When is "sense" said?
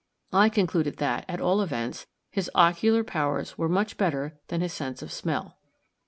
4.73-5.03